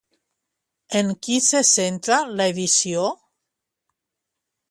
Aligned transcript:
En 1.01 1.11
qui 1.25 1.35
se 1.49 1.61
centra 1.73 2.17
l'edició? 2.39 3.05